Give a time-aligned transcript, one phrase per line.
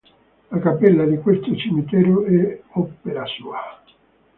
[0.49, 3.81] La cappella di questo cimitero è opera sua.